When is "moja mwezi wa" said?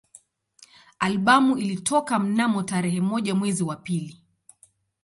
3.01-3.75